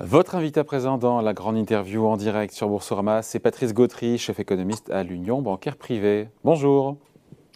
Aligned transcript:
Votre 0.00 0.36
invité 0.36 0.60
à 0.60 0.64
présent 0.64 0.96
dans 0.96 1.20
la 1.20 1.32
grande 1.32 1.56
interview 1.56 2.06
en 2.06 2.16
direct 2.16 2.54
sur 2.54 2.68
Boursorama, 2.68 3.20
c'est 3.22 3.40
Patrice 3.40 3.74
Gautry, 3.74 4.16
chef 4.16 4.38
économiste 4.38 4.90
à 4.90 5.02
l'Union 5.02 5.42
bancaire 5.42 5.74
privée. 5.74 6.28
Bonjour. 6.44 6.98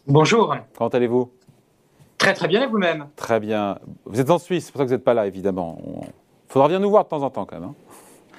Bonjour. 0.08 0.56
Comment 0.76 0.90
allez-vous? 0.90 1.30
Très 2.18 2.34
très 2.34 2.48
bien 2.48 2.64
et 2.64 2.66
vous-même? 2.66 3.06
Très 3.14 3.38
bien. 3.38 3.78
Vous 4.06 4.20
êtes 4.20 4.28
en 4.28 4.38
Suisse, 4.38 4.66
c'est 4.66 4.72
pour 4.72 4.80
ça 4.80 4.84
que 4.86 4.88
vous 4.88 4.94
n'êtes 4.96 5.04
pas 5.04 5.14
là 5.14 5.28
évidemment. 5.28 5.78
Il 6.02 6.52
faudra 6.52 6.66
bien 6.66 6.80
nous 6.80 6.90
voir 6.90 7.04
de 7.04 7.10
temps 7.10 7.22
en 7.22 7.30
temps 7.30 7.44
quand 7.44 7.60
même. 7.60 7.68
Hein. 7.68 7.74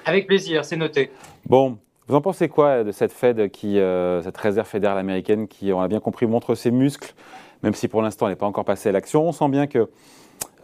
Avec 0.04 0.26
plaisir, 0.26 0.66
c'est 0.66 0.76
noté. 0.76 1.10
Bon, 1.46 1.78
vous 2.06 2.14
en 2.14 2.20
pensez 2.20 2.50
quoi 2.50 2.84
de 2.84 2.92
cette 2.92 3.12
Fed, 3.12 3.50
qui, 3.52 3.78
euh, 3.78 4.20
cette 4.20 4.36
réserve 4.36 4.68
fédérale 4.68 4.98
américaine 4.98 5.48
qui, 5.48 5.72
on 5.72 5.80
l'a 5.80 5.88
bien 5.88 6.00
compris, 6.00 6.26
montre 6.26 6.54
ses 6.54 6.70
muscles, 6.70 7.14
même 7.62 7.72
si 7.72 7.88
pour 7.88 8.02
l'instant 8.02 8.26
elle 8.26 8.32
n'est 8.32 8.36
pas 8.36 8.44
encore 8.44 8.66
passée 8.66 8.90
à 8.90 8.92
l'action? 8.92 9.26
On 9.26 9.32
sent 9.32 9.48
bien 9.48 9.66
que, 9.66 9.88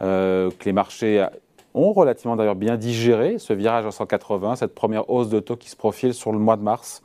euh, 0.03 0.51
que 0.59 0.65
les 0.65 0.73
marchés 0.73 1.25
ont 1.73 1.93
relativement 1.93 2.35
d'ailleurs 2.35 2.55
bien 2.55 2.77
digéré 2.77 3.37
ce 3.39 3.53
virage 3.53 3.85
à 3.85 3.91
180, 3.91 4.57
cette 4.57 4.75
première 4.75 5.09
hausse 5.09 5.29
de 5.29 5.39
taux 5.39 5.55
qui 5.55 5.69
se 5.69 5.75
profile 5.75 6.13
sur 6.13 6.31
le 6.31 6.39
mois 6.39 6.57
de 6.57 6.63
mars. 6.63 7.03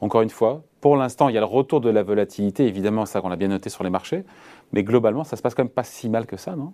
Encore 0.00 0.22
une 0.22 0.30
fois, 0.30 0.62
pour 0.80 0.96
l'instant, 0.96 1.28
il 1.28 1.34
y 1.34 1.38
a 1.38 1.40
le 1.40 1.46
retour 1.46 1.80
de 1.80 1.90
la 1.90 2.02
volatilité, 2.02 2.66
évidemment, 2.66 3.06
ça 3.06 3.20
qu'on 3.20 3.30
a 3.30 3.36
bien 3.36 3.48
noté 3.48 3.70
sur 3.70 3.84
les 3.84 3.90
marchés, 3.90 4.24
mais 4.72 4.82
globalement, 4.82 5.22
ça 5.22 5.36
se 5.36 5.42
passe 5.42 5.54
quand 5.54 5.62
même 5.62 5.70
pas 5.70 5.84
si 5.84 6.08
mal 6.08 6.26
que 6.26 6.36
ça, 6.36 6.56
non? 6.56 6.72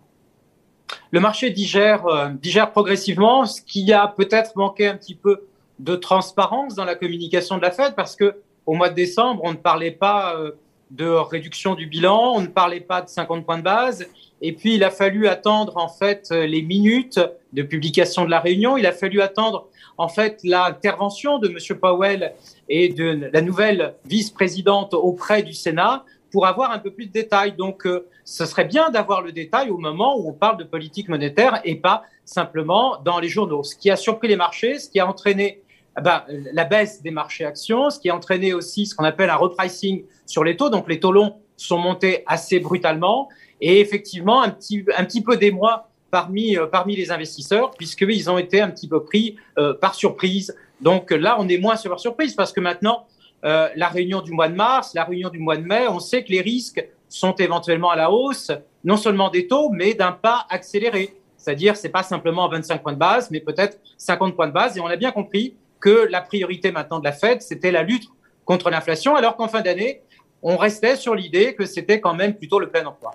Le 1.11 1.21
marché 1.21 1.51
digère, 1.51 2.07
euh, 2.07 2.29
digère 2.31 2.71
progressivement, 2.71 3.45
ce 3.45 3.61
qui 3.61 3.93
a 3.93 4.09
peut-être 4.09 4.57
manqué 4.57 4.87
un 4.87 4.97
petit 4.97 5.15
peu 5.15 5.47
de 5.79 5.95
transparence 5.97 6.75
dans 6.75 6.85
la 6.85 6.95
communication 6.95 7.57
de 7.57 7.63
la 7.63 7.71
Fed, 7.71 7.95
parce 7.95 8.17
que 8.17 8.37
au 8.67 8.75
mois 8.75 8.89
de 8.89 8.95
décembre, 8.95 9.43
on 9.45 9.53
ne 9.53 9.57
parlait 9.57 9.91
pas 9.91 10.35
euh, 10.37 10.53
de 10.91 11.07
réduction 11.07 11.75
du 11.75 11.87
bilan, 11.87 12.33
on 12.37 12.41
ne 12.41 12.47
parlait 12.47 12.81
pas 12.81 13.03
de 13.03 13.09
50 13.09 13.45
points 13.45 13.59
de 13.59 13.63
base, 13.63 14.07
et 14.41 14.53
puis, 14.53 14.75
il 14.75 14.85
a 14.85 14.91
fallu 14.91 15.27
attendre, 15.27 15.77
en 15.77 15.89
fait, 15.89 16.31
les 16.31 16.63
minutes 16.63 17.21
de 17.53 17.63
publication 17.63 18.25
de 18.25 18.31
la 18.31 18.41
réunion. 18.41 18.77
Il 18.77 18.87
a 18.87 18.93
fallu 18.93 19.21
attendre, 19.21 19.67
en 19.97 20.09
fait, 20.09 20.41
l'intervention 20.45 21.39
de 21.39 21.49
M. 21.49 21.79
Powell 21.79 22.35
et 22.69 22.89
de 22.89 23.31
la 23.33 23.41
nouvelle 23.41 23.95
vice-présidente 24.07 24.95
auprès 24.95 25.43
du 25.43 25.53
Sénat 25.53 26.05
pour 26.31 26.47
avoir 26.47 26.71
un 26.71 26.79
peu 26.79 26.93
plus 26.93 27.07
de 27.07 27.13
détails. 27.13 27.53
Donc, 27.53 27.87
euh, 27.87 28.07
ce 28.25 28.45
serait 28.45 28.67
bien 28.67 28.91
d'avoir 28.91 29.23
le 29.23 29.33
détail 29.33 29.71
au 29.71 29.79
moment 29.79 30.17
où 30.19 30.29
on 30.29 30.35
parle 30.35 30.59
de 30.59 30.65
politique 30.65 31.09
monétaire 31.09 31.61
et 31.65 31.77
pas 31.77 32.03
simplement 32.25 32.99
dans 33.03 33.19
les 33.19 33.29
journaux. 33.29 33.65
Ce 33.65 33.75
qui 33.75 33.91
a 33.91 33.97
surpris 33.97 34.29
les 34.29 34.37
marchés, 34.37 34.79
ce 34.79 34.91
qui 34.91 35.01
a 35.01 35.09
entraîné 35.09 35.63
eh 35.99 36.03
ben, 36.03 36.23
la 36.53 36.65
baisse 36.65 37.03
des 37.03 37.11
marchés 37.11 37.45
actions, 37.45 37.91
ce 37.91 37.99
qui 37.99 38.11
a 38.11 38.15
entraîné 38.15 38.55
aussi 38.55 38.87
ce 38.87 38.95
qu'on 38.95 39.05
appelle 39.05 39.31
un 39.31 39.37
repricing 39.37 40.05
sur 40.27 40.45
les 40.45 40.57
taux. 40.57 40.71
Donc, 40.71 40.89
les 40.89 41.01
taux 41.01 41.13
longs 41.13 41.35
sont 41.57 41.79
montés 41.79 42.23
assez 42.27 42.61
brutalement 42.61 43.29
et 43.61 43.81
effectivement 43.81 44.43
un 44.43 44.51
petit, 44.51 44.85
un 44.97 45.05
petit 45.05 45.23
peu 45.23 45.37
d'émoi 45.37 45.89
parmi, 46.11 46.57
euh, 46.57 46.67
parmi 46.67 46.97
les 46.97 47.11
investisseurs, 47.11 47.73
puisqu'ils 47.73 48.31
ont 48.31 48.39
été 48.39 48.61
un 48.61 48.71
petit 48.71 48.89
peu 48.89 49.03
pris 49.03 49.37
euh, 49.59 49.75
par 49.75 49.95
surprise. 49.95 50.57
Donc 50.81 51.11
là, 51.11 51.37
on 51.39 51.49
est 51.49 51.59
moins 51.59 51.77
sur 51.77 51.91
leur 51.91 52.01
surprise, 52.01 52.35
parce 52.35 52.53
que 52.53 52.61
maintenant, 52.61 53.07
euh, 53.45 53.69
la 53.77 53.89
réunion 53.89 54.21
du 54.21 54.33
mois 54.33 54.49
de 54.49 54.55
mars, 54.55 54.95
la 54.95 55.05
réunion 55.05 55.29
du 55.29 55.39
mois 55.39 55.57
de 55.57 55.63
mai, 55.65 55.87
on 55.89 56.01
sait 56.01 56.25
que 56.25 56.31
les 56.31 56.41
risques 56.41 56.87
sont 57.09 57.35
éventuellement 57.35 57.91
à 57.91 57.97
la 57.97 58.11
hausse, 58.11 58.51
non 58.85 58.97
seulement 58.97 59.31
des 59.31 59.47
taux, 59.47 59.71
mais 59.71 59.95
d'un 59.95 60.13
pas 60.13 60.47
accéléré. 60.51 61.15
C'est-à-dire, 61.37 61.77
c'est 61.77 61.89
pas 61.89 62.03
simplement 62.03 62.49
25 62.49 62.83
points 62.83 62.93
de 62.93 62.99
base, 62.99 63.31
mais 63.31 63.41
peut-être 63.41 63.79
50 63.97 64.35
points 64.35 64.49
de 64.49 64.53
base. 64.53 64.77
Et 64.77 64.81
on 64.81 64.87
a 64.87 64.97
bien 64.97 65.13
compris 65.13 65.57
que 65.81 66.09
la 66.11 66.21
priorité 66.21 66.73
maintenant 66.73 66.99
de 66.99 67.05
la 67.05 67.13
Fed, 67.13 67.43
c'était 67.43 67.71
la 67.71 67.83
lutte 67.83 68.09
contre 68.45 68.71
l'inflation, 68.71 69.15
alors 69.15 69.37
qu'en 69.37 69.49
fin 69.49 69.61
d'année, 69.61 70.03
on 70.43 70.57
restait 70.57 70.97
sur 70.97 71.15
l'idée 71.15 71.55
que 71.55 71.67
c'était 71.67 72.01
quand 72.01 72.15
même 72.15 72.35
plutôt 72.35 72.59
le 72.59 72.69
plein 72.69 72.85
emploi. 72.87 73.13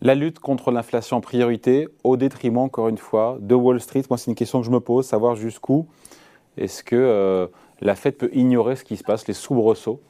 La 0.00 0.14
lutte 0.14 0.38
contre 0.38 0.70
l'inflation 0.70 1.18
en 1.18 1.20
priorité, 1.20 1.88
au 2.02 2.16
détriment, 2.16 2.58
encore 2.58 2.88
une 2.88 2.98
fois, 2.98 3.38
de 3.40 3.54
Wall 3.54 3.80
Street. 3.80 4.02
Moi, 4.10 4.18
c'est 4.18 4.30
une 4.30 4.34
question 4.34 4.60
que 4.60 4.66
je 4.66 4.70
me 4.70 4.80
pose, 4.80 5.06
savoir 5.06 5.36
jusqu'où 5.36 5.86
est-ce 6.56 6.84
que 6.84 6.96
euh, 6.96 7.46
la 7.80 7.94
Fed 7.94 8.16
peut 8.16 8.30
ignorer 8.32 8.76
ce 8.76 8.84
qui 8.84 8.96
se 8.96 9.04
passe, 9.04 9.26
les 9.26 9.34
soubresauts 9.34 10.00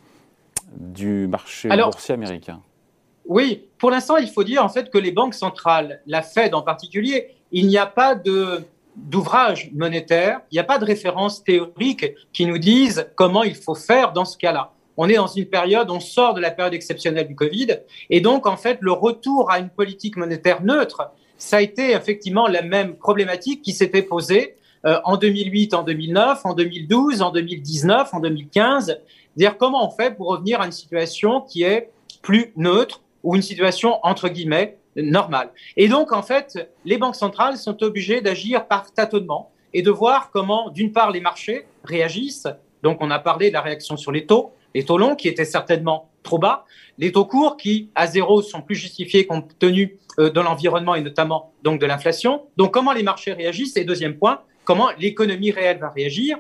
du 0.77 1.27
marché 1.29 1.69
boursier 1.69 2.15
américain. 2.15 2.61
Oui, 3.27 3.69
pour 3.79 3.91
l'instant, 3.91 4.17
il 4.17 4.29
faut 4.29 4.45
dire 4.45 4.65
en 4.65 4.69
fait 4.69 4.91
que 4.91 4.99
les 4.99 5.13
banques 5.13 5.35
centrales, 5.35 6.03
la 6.07 6.23
Fed 6.23 6.55
en 6.55 6.63
particulier, 6.63 7.29
il 7.53 7.69
n'y 7.69 7.79
a 7.79 7.87
pas 7.87 8.15
de 8.15 8.65
d'ouvrage 8.97 9.71
monétaire, 9.73 10.41
il 10.51 10.55
n'y 10.55 10.61
a 10.61 10.65
pas 10.65 10.79
de 10.79 10.85
références 10.85 11.43
théoriques 11.43 12.15
qui 12.33 12.47
nous 12.47 12.59
disent 12.59 13.09
comment 13.17 13.43
il 13.43 13.55
faut 13.55 13.75
faire 13.75 14.13
dans 14.13 14.25
ce 14.25 14.39
cas-là 14.39 14.73
on 14.97 15.09
est 15.09 15.15
dans 15.15 15.27
une 15.27 15.47
période, 15.47 15.91
on 15.91 16.01
sort 16.01 16.35
de 16.35 16.41
la 16.41 16.51
période 16.51 16.75
exceptionnelle 16.75 17.27
du 17.27 17.35
Covid, 17.35 17.79
et 18.11 18.21
donc 18.21 18.47
en 18.47 18.57
fait 18.57 18.79
le 18.81 18.93
retour 18.93 19.51
à 19.51 19.59
une 19.59 19.71
politique 19.71 20.17
monétaire 20.17 20.63
neutre, 20.63 21.11
ça 21.37 21.57
a 21.57 21.61
été 21.61 21.93
effectivement 21.93 22.47
la 22.47 22.63
même 22.63 22.97
problématique 22.97 23.63
qui 23.63 23.73
s'était 23.73 24.03
posée 24.03 24.57
euh, 24.87 24.99
en 25.05 25.17
2008, 25.17 25.75
en 25.75 25.83
2009, 25.83 26.41
en 26.45 26.55
2012, 26.55 27.23
en 27.23 27.31
2019, 27.33 28.15
en 28.15 28.21
2015. 28.21 29.01
Dire 29.37 29.57
comment 29.59 29.87
on 29.87 29.91
fait 29.91 30.15
pour 30.15 30.29
revenir 30.29 30.61
à 30.61 30.67
une 30.67 30.73
situation 30.73 31.41
qui 31.41 31.65
est 31.65 31.91
plus 32.23 32.53
neutre 32.57 33.03
ou 33.23 33.35
une 33.35 33.43
situation 33.43 33.99
entre 34.03 34.29
guillemets 34.29 34.79
normale. 34.97 35.51
Et 35.77 35.89
donc 35.89 36.13
en 36.13 36.23
fait, 36.23 36.71
les 36.85 36.99
banques 36.99 37.17
centrales 37.17 37.57
sont 37.57 37.83
obligées 37.83 38.21
d'agir 38.21 38.67
par 38.67 38.93
tâtonnement 38.93 39.51
et 39.73 39.83
de 39.83 39.91
voir 39.91 40.31
comment, 40.31 40.71
d'une 40.71 40.93
part, 40.93 41.11
les 41.11 41.21
marchés 41.21 41.67
réagissent. 41.83 42.49
Donc 42.83 42.99
on 43.01 43.11
a 43.11 43.19
parlé 43.19 43.49
de 43.49 43.55
la 43.55 43.61
réaction 43.61 43.97
sur 43.97 44.13
les 44.13 44.27
taux, 44.27 44.53
les 44.75 44.85
taux 44.85 44.99
longs 44.99 45.17
qui 45.17 45.29
étaient 45.29 45.45
certainement 45.45 46.11
trop 46.23 46.39
bas, 46.39 46.65
les 46.99 47.13
taux 47.13 47.25
courts 47.25 47.57
qui, 47.57 47.91
à 47.95 48.07
zéro, 48.07 48.43
sont 48.43 48.63
plus 48.63 48.75
justifiés 48.75 49.27
compte 49.27 49.59
tenu 49.59 49.99
euh, 50.19 50.31
de 50.31 50.41
l'environnement 50.41 50.95
et 50.95 51.01
notamment 51.01 51.53
donc 51.63 51.81
de 51.81 51.87
l'inflation. 51.87 52.47
Donc, 52.57 52.73
comment 52.73 52.93
les 52.93 53.03
marchés 53.03 53.33
réagissent 53.33 53.77
Et 53.77 53.85
deuxième 53.85 54.17
point, 54.17 54.41
comment 54.65 54.89
l'économie 54.99 55.51
réelle 55.51 55.79
va 55.79 55.91
réagir 55.91 56.39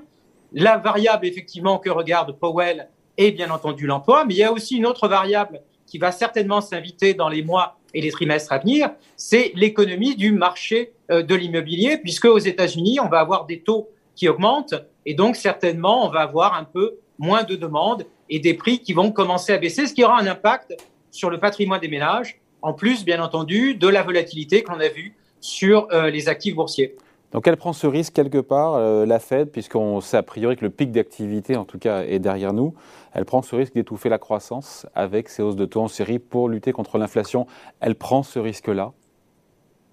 La 0.52 0.78
variable, 0.78 1.26
effectivement, 1.26 1.78
que 1.78 1.90
regarde 1.90 2.38
Powell 2.38 2.88
est 3.16 3.30
bien 3.30 3.50
entendu 3.50 3.86
l'emploi, 3.86 4.24
mais 4.24 4.34
il 4.34 4.38
y 4.38 4.44
a 4.44 4.52
aussi 4.52 4.76
une 4.76 4.86
autre 4.86 5.06
variable 5.06 5.60
qui 5.86 5.98
va 5.98 6.10
certainement 6.10 6.60
s'inviter 6.60 7.14
dans 7.14 7.28
les 7.28 7.42
mois 7.42 7.78
et 7.94 8.00
les 8.00 8.10
trimestres 8.10 8.52
à 8.52 8.58
venir, 8.58 8.90
c'est 9.16 9.52
l'économie 9.54 10.16
du 10.16 10.32
marché 10.32 10.92
euh, 11.10 11.22
de 11.22 11.34
l'immobilier, 11.34 11.98
puisque 11.98 12.26
aux 12.26 12.38
États-Unis, 12.38 12.98
on 13.00 13.08
va 13.08 13.20
avoir 13.20 13.46
des 13.46 13.60
taux 13.60 13.88
qui 14.14 14.28
augmentent 14.28 14.74
et 15.06 15.14
donc 15.14 15.36
certainement 15.36 16.06
on 16.06 16.10
va 16.10 16.20
avoir 16.20 16.54
un 16.54 16.64
peu 16.64 16.98
moins 17.18 17.44
de 17.44 17.54
demandes 17.54 18.06
et 18.28 18.38
des 18.38 18.54
prix 18.54 18.78
qui 18.80 18.92
vont 18.92 19.12
commencer 19.12 19.52
à 19.52 19.58
baisser, 19.58 19.86
ce 19.86 19.94
qui 19.94 20.04
aura 20.04 20.20
un 20.20 20.26
impact 20.26 20.76
sur 21.10 21.30
le 21.30 21.38
patrimoine 21.38 21.80
des 21.80 21.88
ménages, 21.88 22.40
en 22.62 22.72
plus, 22.72 23.04
bien 23.04 23.22
entendu, 23.22 23.74
de 23.74 23.88
la 23.88 24.02
volatilité 24.02 24.62
qu'on 24.62 24.80
a 24.80 24.88
vue 24.88 25.14
sur 25.40 25.86
euh, 25.92 26.10
les 26.10 26.28
actifs 26.28 26.54
boursiers. 26.54 26.96
Donc 27.34 27.48
elle 27.48 27.56
prend 27.56 27.72
ce 27.72 27.88
risque 27.88 28.12
quelque 28.12 28.38
part, 28.38 28.74
euh, 28.74 29.04
la 29.04 29.18
Fed, 29.18 29.50
puisqu'on 29.50 30.00
sait 30.00 30.16
a 30.16 30.22
priori 30.22 30.56
que 30.56 30.64
le 30.64 30.70
pic 30.70 30.92
d'activité, 30.92 31.56
en 31.56 31.64
tout 31.64 31.80
cas, 31.80 32.04
est 32.04 32.20
derrière 32.20 32.52
nous. 32.52 32.74
Elle 33.12 33.24
prend 33.24 33.42
ce 33.42 33.56
risque 33.56 33.74
d'étouffer 33.74 34.08
la 34.08 34.18
croissance 34.18 34.86
avec 34.94 35.28
ces 35.28 35.42
hausses 35.42 35.56
de 35.56 35.66
taux 35.66 35.82
en 35.82 35.88
série 35.88 36.20
pour 36.20 36.48
lutter 36.48 36.70
contre 36.72 36.96
l'inflation. 36.96 37.48
Elle 37.80 37.96
prend 37.96 38.22
ce 38.22 38.38
risque-là? 38.38 38.92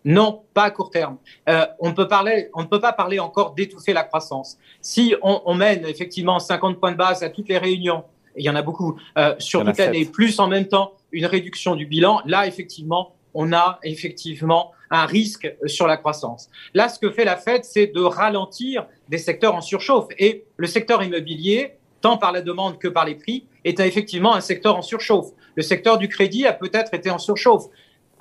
Non, 0.06 0.44
pas 0.54 0.66
à 0.66 0.72
court 0.72 0.92
terme. 0.92 1.18
Euh, 1.50 1.66
on, 1.80 1.90
ne 1.90 1.94
peut 1.94 2.08
pas 2.08 2.94
parler 2.94 3.20
encore 3.20 3.56
d'étouffer 3.56 3.94
la 3.94 4.04
croissance. 4.04 4.60
Si 4.80 5.16
on, 5.24 5.56
mène 5.56 5.84
effectivement 5.86 6.40
50 6.40 6.80
points 6.80 6.92
de 6.92 6.98
base 6.98 7.24
à 7.24 7.30
toutes 7.30 7.50
les 7.50 7.58
réunions, 7.58 8.04
et 8.36 8.42
il 8.42 8.46
y 8.46 8.50
en 8.52 8.56
a 8.56 8.62
beaucoup, 8.62 9.00
euh, 9.18 9.34
sur 9.40 9.66
toute 9.66 9.80
l'année, 9.80 10.06
plus 10.06 10.40
en 10.40 10.48
même 10.48 10.68
temps 10.68 10.94
une 11.12 11.26
réduction 11.26 11.76
du 11.76 11.88
bilan, 11.88 12.22
là, 12.26 12.46
effectivement, 12.46 13.14
on 13.34 13.54
a 13.54 13.80
effectivement 13.84 14.72
un 14.90 15.06
risque 15.06 15.54
sur 15.66 15.88
la 15.88 15.98
croissance. 15.98 16.50
Là, 16.74 16.90
ce 16.90 17.00
que 17.00 17.12
fait 17.12 17.26
la 17.26 17.38
Fed, 17.38 17.64
c'est 17.64 17.88
de 17.88 18.02
ralentir 18.02 18.88
des 19.08 19.18
secteurs 19.18 19.56
en 19.56 19.62
surchauffe. 19.62 20.08
Et 20.18 20.46
le 20.58 20.68
secteur 20.68 21.02
immobilier, 21.02 21.78
tant 22.02 22.18
par 22.18 22.32
la 22.32 22.42
demande 22.42 22.78
que 22.78 22.88
par 22.88 23.06
les 23.06 23.16
prix, 23.16 23.46
est 23.64 23.80
effectivement 23.80 24.36
un 24.36 24.42
secteur 24.42 24.76
en 24.76 24.82
surchauffe. 24.82 25.32
Le 25.56 25.64
secteur 25.64 25.98
du 25.98 26.10
crédit 26.10 26.46
a 26.46 26.54
peut-être 26.54 26.94
été 26.94 27.10
en 27.10 27.20
surchauffe 27.20 27.68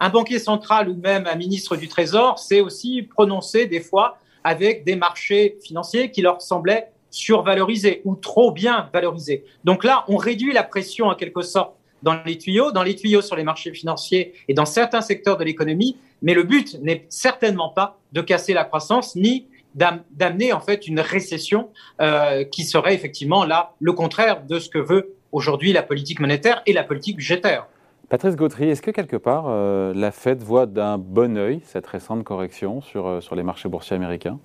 un 0.00 0.08
banquier 0.08 0.38
central 0.38 0.88
ou 0.88 0.96
même 0.96 1.26
un 1.26 1.36
ministre 1.36 1.76
du 1.76 1.86
Trésor 1.86 2.38
s'est 2.38 2.62
aussi 2.62 3.02
prononcé 3.02 3.66
des 3.66 3.80
fois 3.80 4.16
avec 4.42 4.84
des 4.84 4.96
marchés 4.96 5.58
financiers 5.62 6.10
qui 6.10 6.22
leur 6.22 6.40
semblaient 6.40 6.90
survalorisés 7.10 8.00
ou 8.06 8.16
trop 8.16 8.50
bien 8.50 8.88
valorisés. 8.94 9.44
Donc 9.64 9.84
là, 9.84 10.04
on 10.08 10.16
réduit 10.16 10.54
la 10.54 10.62
pression 10.62 11.06
en 11.06 11.14
quelque 11.14 11.42
sorte 11.42 11.74
dans 12.02 12.22
les 12.24 12.38
tuyaux, 12.38 12.72
dans 12.72 12.82
les 12.82 12.94
tuyaux 12.94 13.22
sur 13.22 13.36
les 13.36 13.44
marchés 13.44 13.72
financiers 13.72 14.34
et 14.48 14.54
dans 14.54 14.64
certains 14.64 15.00
secteurs 15.00 15.36
de 15.36 15.44
l'économie, 15.44 15.96
mais 16.22 16.34
le 16.34 16.42
but 16.42 16.78
n'est 16.80 17.06
certainement 17.08 17.70
pas 17.70 17.98
de 18.12 18.20
casser 18.20 18.52
la 18.52 18.64
croissance 18.64 19.16
ni 19.16 19.46
d'amener 19.74 20.52
en 20.52 20.60
fait 20.60 20.88
une 20.88 21.00
récession 21.00 21.70
euh, 22.00 22.44
qui 22.44 22.64
serait 22.64 22.94
effectivement 22.94 23.44
là 23.44 23.74
le 23.80 23.92
contraire 23.92 24.44
de 24.44 24.58
ce 24.58 24.68
que 24.68 24.78
veut 24.78 25.14
aujourd'hui 25.32 25.72
la 25.72 25.82
politique 25.82 26.18
monétaire 26.18 26.62
et 26.66 26.72
la 26.72 26.82
politique 26.82 27.16
budgétaire. 27.16 27.66
Patrice 28.08 28.34
Gautry, 28.34 28.68
est-ce 28.68 28.82
que 28.82 28.90
quelque 28.90 29.16
part 29.16 29.44
euh, 29.46 29.92
la 29.94 30.10
Fed 30.10 30.42
voit 30.42 30.66
d'un 30.66 30.98
bon 30.98 31.36
œil 31.36 31.60
cette 31.64 31.86
récente 31.86 32.24
correction 32.24 32.80
sur, 32.80 33.06
euh, 33.06 33.20
sur 33.20 33.36
les 33.36 33.44
marchés 33.44 33.68
boursiers 33.68 33.94
américains? 33.94 34.40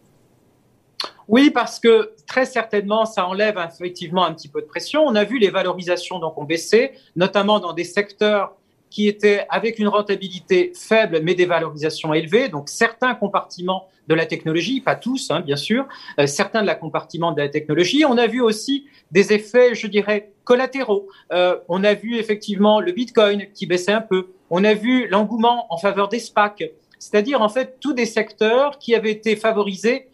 Oui, 1.28 1.50
parce 1.50 1.80
que 1.80 2.12
très 2.28 2.46
certainement, 2.46 3.06
ça 3.06 3.28
enlève 3.28 3.58
effectivement 3.74 4.26
un 4.26 4.34
petit 4.34 4.48
peu 4.48 4.62
de 4.62 4.68
pression. 4.68 5.04
On 5.06 5.16
a 5.16 5.24
vu 5.24 5.40
les 5.40 5.50
valorisations 5.50 6.20
donc 6.20 6.38
ont 6.38 6.44
baissé, 6.44 6.92
notamment 7.16 7.60
dans 7.60 7.74
des 7.74 7.84
secteurs 7.84 8.56
qui 8.92 9.08
étaient 9.08 9.46
avec 9.50 9.80
une 9.80 9.88
rentabilité 9.88 10.72
faible 10.74 11.20
mais 11.22 11.36
des 11.36 11.46
valorisations 11.46 12.14
élevées. 12.14 12.50
Donc 12.50 12.70
certains 12.70 13.16
compartiments 13.16 13.88
de 14.08 14.14
la 14.14 14.26
technologie, 14.28 14.82
pas 14.82 14.96
tous 14.96 15.32
hein, 15.32 15.42
bien 15.42 15.56
sûr, 15.56 15.88
euh, 16.20 16.28
certains 16.28 16.62
de 16.62 16.68
la 16.68 16.76
compartiment 16.76 17.32
de 17.32 17.42
la 17.42 17.50
technologie. 17.50 18.06
On 18.06 18.18
a 18.18 18.28
vu 18.28 18.40
aussi 18.40 18.86
des 19.12 19.34
effets, 19.34 19.74
je 19.74 19.88
dirais, 19.88 20.32
collatéraux. 20.44 21.08
Euh, 21.34 21.58
on 21.68 21.84
a 21.84 21.96
vu 21.96 22.18
effectivement 22.18 22.80
le 22.80 22.92
Bitcoin 22.92 23.48
qui 23.54 23.66
baissait 23.66 23.92
un 23.92 24.02
peu. 24.02 24.28
On 24.52 24.64
a 24.64 24.76
vu 24.76 25.08
l'engouement 25.08 25.66
en 25.74 25.78
faveur 25.78 26.08
des 26.08 26.20
SPAC, 26.20 26.64
c'est-à-dire 27.00 27.42
en 27.42 27.50
fait 27.50 27.80
tous 27.80 27.94
des 27.94 28.06
secteurs 28.06 28.78
qui 28.78 28.94
avaient 28.94 29.12
été 29.12 29.36
favorisés 29.36 30.08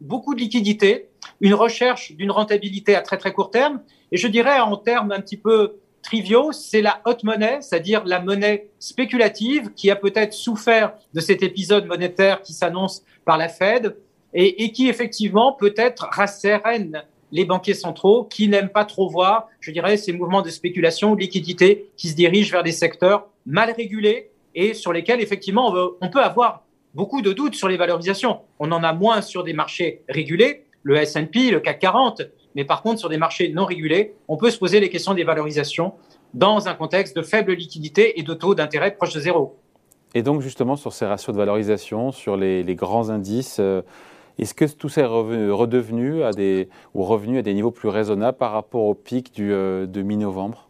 beaucoup 0.00 0.34
de 0.34 0.40
liquidités, 0.40 1.08
une 1.40 1.54
recherche 1.54 2.12
d'une 2.12 2.30
rentabilité 2.30 2.94
à 2.94 3.02
très 3.02 3.16
très 3.16 3.32
court 3.32 3.50
terme, 3.50 3.80
et 4.12 4.16
je 4.16 4.28
dirais 4.28 4.60
en 4.60 4.76
termes 4.76 5.12
un 5.12 5.20
petit 5.20 5.36
peu 5.36 5.76
triviaux, 6.02 6.52
c'est 6.52 6.80
la 6.80 7.00
hot 7.04 7.16
money, 7.24 7.58
c'est-à-dire 7.60 8.02
la 8.04 8.20
monnaie 8.20 8.68
spéculative 8.78 9.72
qui 9.74 9.90
a 9.90 9.96
peut-être 9.96 10.32
souffert 10.32 10.94
de 11.12 11.20
cet 11.20 11.42
épisode 11.42 11.86
monétaire 11.86 12.42
qui 12.42 12.52
s'annonce 12.52 13.02
par 13.24 13.36
la 13.36 13.48
Fed 13.48 13.96
et, 14.32 14.72
qui 14.72 14.88
effectivement 14.88 15.52
peut-être 15.52 16.06
rassérène 16.10 17.02
les 17.32 17.44
banquiers 17.44 17.74
centraux 17.74 18.24
qui 18.24 18.48
n'aiment 18.48 18.70
pas 18.70 18.84
trop 18.84 19.08
voir, 19.08 19.48
je 19.60 19.70
dirais, 19.70 19.96
ces 19.96 20.12
mouvements 20.12 20.42
de 20.42 20.50
spéculation 20.50 21.12
ou 21.12 21.16
de 21.16 21.20
liquidité 21.20 21.90
qui 21.96 22.08
se 22.08 22.14
dirigent 22.14 22.52
vers 22.52 22.62
des 22.62 22.72
secteurs 22.72 23.28
mal 23.44 23.70
régulés 23.72 24.30
et 24.54 24.72
sur 24.74 24.92
lesquels 24.92 25.20
effectivement 25.20 25.74
on 26.00 26.08
peut 26.08 26.22
avoir 26.22 26.64
beaucoup 26.94 27.22
de 27.22 27.32
doutes 27.32 27.54
sur 27.54 27.68
les 27.68 27.76
valorisations. 27.76 28.40
On 28.58 28.72
en 28.72 28.82
a 28.82 28.92
moins 28.92 29.22
sur 29.22 29.44
des 29.44 29.52
marchés 29.52 30.02
régulés, 30.08 30.64
le 30.82 30.96
S&P, 30.96 31.50
le 31.50 31.60
CAC 31.60 31.78
40, 31.80 32.22
mais 32.54 32.64
par 32.64 32.82
contre, 32.82 32.98
sur 32.98 33.08
des 33.08 33.18
marchés 33.18 33.52
non 33.52 33.64
régulés, 33.64 34.14
on 34.26 34.36
peut 34.36 34.50
se 34.50 34.58
poser 34.58 34.80
les 34.80 34.90
questions 34.90 35.14
des 35.14 35.24
valorisations 35.24 35.94
dans 36.34 36.68
un 36.68 36.74
contexte 36.74 37.16
de 37.16 37.22
faible 37.22 37.52
liquidité 37.52 38.18
et 38.18 38.22
de 38.22 38.34
taux 38.34 38.54
d'intérêt 38.54 38.94
proche 38.94 39.14
de 39.14 39.20
zéro. 39.20 39.56
Et 40.14 40.22
donc, 40.22 40.40
justement, 40.40 40.76
sur 40.76 40.92
ces 40.92 41.04
ratios 41.04 41.34
de 41.34 41.38
valorisation, 41.38 42.12
sur 42.12 42.36
les, 42.36 42.64
grands 42.74 43.10
indices, 43.10 43.58
euh, 43.60 43.82
est-ce 44.38 44.54
que 44.54 44.64
tout 44.64 44.88
ça 44.88 45.06
redevenu 45.06 46.22
à 46.22 46.32
des, 46.32 46.68
ou 46.94 47.04
revenu 47.04 47.38
à 47.38 47.42
des 47.42 47.52
niveaux 47.54 47.70
plus 47.70 47.88
raisonnables 47.88 48.38
par 48.38 48.52
rapport 48.52 48.84
au 48.84 48.94
pic 48.94 49.34
du, 49.34 49.52
euh, 49.52 49.86
de 49.86 50.02
mi-novembre? 50.02 50.67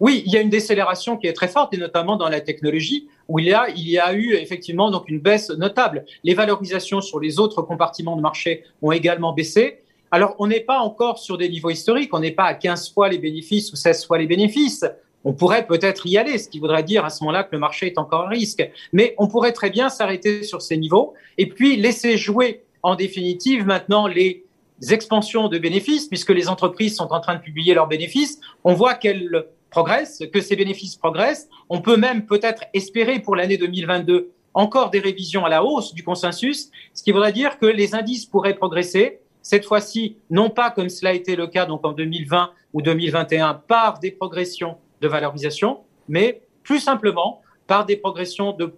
Oui, 0.00 0.22
il 0.26 0.32
y 0.32 0.36
a 0.36 0.40
une 0.40 0.50
décélération 0.50 1.16
qui 1.16 1.26
est 1.26 1.32
très 1.32 1.48
forte, 1.48 1.74
et 1.74 1.76
notamment 1.76 2.16
dans 2.16 2.28
la 2.28 2.40
technologie, 2.40 3.08
où 3.28 3.38
il 3.38 3.46
y 3.46 3.54
a, 3.54 4.12
eu 4.12 4.34
effectivement 4.34 4.90
donc 4.90 5.08
une 5.08 5.20
baisse 5.20 5.50
notable. 5.50 6.04
Les 6.24 6.34
valorisations 6.34 7.00
sur 7.00 7.20
les 7.20 7.38
autres 7.38 7.62
compartiments 7.62 8.16
de 8.16 8.22
marché 8.22 8.64
ont 8.82 8.92
également 8.92 9.32
baissé, 9.32 9.80
alors, 10.14 10.36
on 10.38 10.46
n'est 10.46 10.60
pas 10.60 10.78
encore 10.78 11.18
sur 11.18 11.38
des 11.38 11.48
niveaux 11.48 11.70
historiques, 11.70 12.14
on 12.14 12.20
n'est 12.20 12.30
pas 12.30 12.44
à 12.44 12.54
15 12.54 12.92
fois 12.92 13.08
les 13.08 13.18
bénéfices 13.18 13.72
ou 13.72 13.76
16 13.76 14.06
fois 14.06 14.16
les 14.16 14.28
bénéfices. 14.28 14.84
On 15.24 15.32
pourrait 15.32 15.66
peut-être 15.66 16.06
y 16.06 16.16
aller, 16.16 16.38
ce 16.38 16.48
qui 16.48 16.60
voudrait 16.60 16.84
dire 16.84 17.04
à 17.04 17.10
ce 17.10 17.24
moment-là 17.24 17.42
que 17.42 17.48
le 17.50 17.58
marché 17.58 17.86
est 17.86 17.98
encore 17.98 18.26
à 18.26 18.28
risque. 18.28 18.62
Mais 18.92 19.16
on 19.18 19.26
pourrait 19.26 19.50
très 19.50 19.70
bien 19.70 19.88
s'arrêter 19.88 20.44
sur 20.44 20.62
ces 20.62 20.76
niveaux 20.76 21.14
et 21.36 21.48
puis 21.48 21.74
laisser 21.76 22.16
jouer 22.16 22.62
en 22.84 22.94
définitive 22.94 23.66
maintenant 23.66 24.06
les 24.06 24.44
expansions 24.90 25.48
de 25.48 25.58
bénéfices, 25.58 26.06
puisque 26.06 26.30
les 26.30 26.48
entreprises 26.48 26.94
sont 26.94 27.12
en 27.12 27.18
train 27.18 27.34
de 27.34 27.40
publier 27.40 27.74
leurs 27.74 27.88
bénéfices. 27.88 28.38
On 28.62 28.74
voit 28.74 28.94
qu'elles 28.94 29.46
progressent, 29.74 30.22
que 30.32 30.40
ces 30.40 30.54
bénéfices 30.54 30.96
progressent. 30.96 31.48
On 31.68 31.80
peut 31.80 31.96
même 31.96 32.26
peut-être 32.26 32.62
espérer 32.72 33.18
pour 33.18 33.34
l'année 33.34 33.58
2022 33.58 34.30
encore 34.54 34.90
des 34.90 35.00
révisions 35.00 35.44
à 35.44 35.48
la 35.48 35.64
hausse 35.64 35.92
du 35.94 36.04
consensus, 36.04 36.70
ce 36.94 37.02
qui 37.02 37.10
voudrait 37.10 37.32
dire 37.32 37.58
que 37.58 37.66
les 37.66 37.96
indices 37.96 38.24
pourraient 38.24 38.54
progresser 38.54 39.18
cette 39.42 39.66
fois-ci, 39.66 40.16
non 40.30 40.48
pas 40.48 40.70
comme 40.70 40.88
cela 40.88 41.10
a 41.10 41.12
été 41.12 41.36
le 41.36 41.48
cas 41.48 41.66
donc 41.66 41.84
en 41.84 41.92
2020 41.92 42.50
ou 42.72 42.80
2021 42.80 43.54
par 43.66 43.98
des 43.98 44.12
progressions 44.12 44.78
de 45.02 45.08
valorisation, 45.08 45.80
mais 46.08 46.40
plus 46.62 46.80
simplement 46.80 47.42
par 47.66 47.84
des 47.84 47.96
progressions 47.96 48.52
de, 48.52 48.72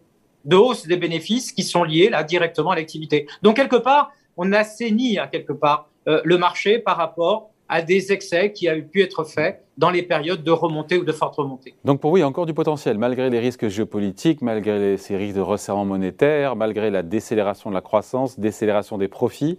hausse 0.57 0.87
des 0.87 0.97
bénéfices 0.97 1.53
qui 1.53 1.63
sont 1.63 1.85
liées 1.85 2.09
là 2.09 2.25
directement 2.25 2.71
à 2.71 2.77
l'activité. 2.77 3.27
Donc 3.43 3.57
quelque 3.57 3.77
part, 3.77 4.11
on 4.37 4.53
assainit 4.53 5.19
à 5.19 5.27
quelque 5.29 5.53
part 5.53 5.89
euh, 6.09 6.21
le 6.25 6.39
marché 6.39 6.79
par 6.79 6.97
rapport 6.97 7.51
à 7.69 7.83
des 7.83 8.13
excès 8.13 8.53
qui 8.53 8.69
avaient 8.69 8.83
pu 8.83 9.03
être 9.03 9.25
faits 9.25 9.65
dans 9.77 9.91
les 9.91 10.03
périodes 10.03 10.43
de 10.43 10.51
remontée 10.51 10.97
ou 10.97 11.05
de 11.05 11.13
forte 11.13 11.37
remontée. 11.37 11.75
Donc 11.85 12.01
pour 12.01 12.11
vous, 12.11 12.17
il 12.17 12.21
y 12.21 12.23
a 12.23 12.29
encore 12.29 12.47
du 12.47 12.55
potentiel, 12.55 12.97
malgré 12.99 13.29
les 13.29 13.39
risques 13.39 13.69
géopolitiques, 13.69 14.41
malgré 14.41 14.97
ces 14.97 15.17
risques 15.17 15.37
de 15.37 15.41
resserrement 15.41 15.85
monétaire, 15.85 16.57
malgré 16.57 16.91
la 16.91 17.03
décélération 17.03 17.71
de 17.71 17.75
la 17.75 17.83
croissance, 17.83 18.39
décélération 18.39 18.99
des 18.99 19.09
profits 19.09 19.59